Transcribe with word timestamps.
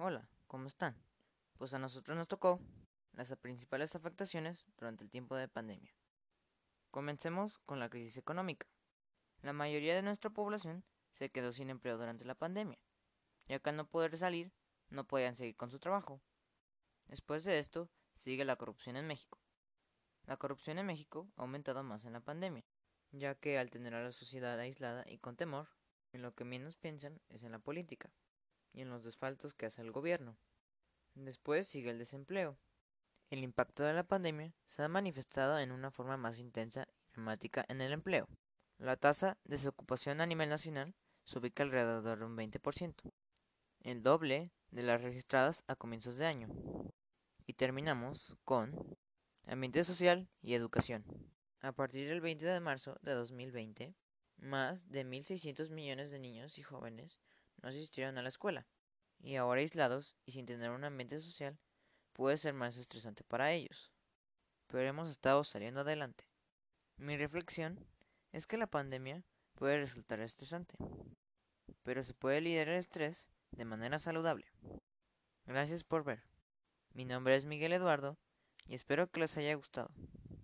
Hola, 0.00 0.28
¿cómo 0.46 0.68
están? 0.68 0.94
Pues 1.56 1.74
a 1.74 1.80
nosotros 1.80 2.16
nos 2.16 2.28
tocó 2.28 2.60
las 3.14 3.34
principales 3.34 3.96
afectaciones 3.96 4.64
durante 4.76 5.02
el 5.02 5.10
tiempo 5.10 5.34
de 5.34 5.48
pandemia. 5.48 5.92
Comencemos 6.92 7.58
con 7.66 7.80
la 7.80 7.88
crisis 7.90 8.16
económica. 8.16 8.68
La 9.42 9.52
mayoría 9.52 9.96
de 9.96 10.02
nuestra 10.02 10.30
población 10.30 10.84
se 11.14 11.30
quedó 11.30 11.50
sin 11.50 11.68
empleo 11.68 11.98
durante 11.98 12.24
la 12.24 12.36
pandemia, 12.36 12.78
ya 13.48 13.58
que 13.58 13.70
al 13.70 13.76
no 13.76 13.88
poder 13.88 14.16
salir, 14.16 14.52
no 14.88 15.02
podían 15.02 15.34
seguir 15.34 15.56
con 15.56 15.68
su 15.68 15.80
trabajo. 15.80 16.20
Después 17.06 17.42
de 17.42 17.58
esto, 17.58 17.90
sigue 18.14 18.44
la 18.44 18.54
corrupción 18.54 18.94
en 18.94 19.08
México. 19.08 19.40
La 20.26 20.36
corrupción 20.36 20.78
en 20.78 20.86
México 20.86 21.28
ha 21.34 21.42
aumentado 21.42 21.82
más 21.82 22.04
en 22.04 22.12
la 22.12 22.20
pandemia, 22.20 22.64
ya 23.10 23.34
que 23.34 23.58
al 23.58 23.70
tener 23.70 23.94
a 23.94 24.04
la 24.04 24.12
sociedad 24.12 24.60
aislada 24.60 25.02
y 25.08 25.18
con 25.18 25.34
temor, 25.34 25.66
en 26.12 26.22
lo 26.22 26.36
que 26.36 26.44
menos 26.44 26.76
piensan 26.76 27.20
es 27.30 27.42
en 27.42 27.50
la 27.50 27.58
política 27.58 28.12
y 28.72 28.82
en 28.82 28.90
los 28.90 29.04
desfaltos 29.04 29.54
que 29.54 29.66
hace 29.66 29.82
el 29.82 29.92
gobierno. 29.92 30.36
Después 31.14 31.66
sigue 31.66 31.90
el 31.90 31.98
desempleo. 31.98 32.58
El 33.30 33.42
impacto 33.42 33.82
de 33.82 33.92
la 33.92 34.04
pandemia 34.04 34.54
se 34.66 34.82
ha 34.82 34.88
manifestado 34.88 35.58
en 35.58 35.72
una 35.72 35.90
forma 35.90 36.16
más 36.16 36.38
intensa 36.38 36.88
y 36.90 37.12
dramática 37.12 37.64
en 37.68 37.80
el 37.80 37.92
empleo. 37.92 38.28
La 38.78 38.96
tasa 38.96 39.36
de 39.44 39.56
desocupación 39.56 40.20
a 40.20 40.26
nivel 40.26 40.48
nacional 40.48 40.94
se 41.24 41.38
ubica 41.38 41.62
alrededor 41.62 42.18
de 42.18 42.24
un 42.24 42.36
20%, 42.36 42.94
el 43.80 44.02
doble 44.02 44.52
de 44.70 44.82
las 44.82 45.02
registradas 45.02 45.64
a 45.66 45.76
comienzos 45.76 46.16
de 46.16 46.26
año. 46.26 46.48
Y 47.46 47.54
terminamos 47.54 48.36
con 48.44 48.96
ambiente 49.46 49.82
social 49.84 50.28
y 50.42 50.54
educación. 50.54 51.04
A 51.60 51.72
partir 51.72 52.08
del 52.08 52.20
20 52.20 52.44
de 52.44 52.60
marzo 52.60 52.98
de 53.02 53.12
2020, 53.14 53.94
más 54.36 54.88
de 54.90 55.04
1.600 55.04 55.70
millones 55.70 56.10
de 56.10 56.18
niños 56.18 56.56
y 56.58 56.62
jóvenes 56.62 57.18
no 57.62 57.68
asistieron 57.68 58.18
a 58.18 58.22
la 58.22 58.28
escuela, 58.28 58.66
y 59.20 59.36
ahora 59.36 59.60
aislados 59.60 60.16
y 60.24 60.32
sin 60.32 60.46
tener 60.46 60.70
un 60.70 60.84
ambiente 60.84 61.18
social, 61.20 61.58
puede 62.12 62.36
ser 62.36 62.54
más 62.54 62.76
estresante 62.76 63.24
para 63.24 63.52
ellos. 63.52 63.92
Pero 64.66 64.88
hemos 64.88 65.08
estado 65.08 65.44
saliendo 65.44 65.80
adelante. 65.80 66.28
Mi 66.96 67.16
reflexión 67.16 67.78
es 68.32 68.46
que 68.46 68.58
la 68.58 68.66
pandemia 68.66 69.24
puede 69.54 69.78
resultar 69.78 70.20
estresante, 70.20 70.76
pero 71.82 72.02
se 72.02 72.14
puede 72.14 72.40
lidiar 72.40 72.68
el 72.68 72.76
estrés 72.76 73.30
de 73.52 73.64
manera 73.64 73.98
saludable. 73.98 74.46
Gracias 75.46 75.84
por 75.84 76.04
ver. 76.04 76.22
Mi 76.92 77.04
nombre 77.04 77.36
es 77.36 77.44
Miguel 77.44 77.72
Eduardo 77.72 78.18
y 78.66 78.74
espero 78.74 79.10
que 79.10 79.20
les 79.20 79.36
haya 79.36 79.54
gustado. 79.54 79.90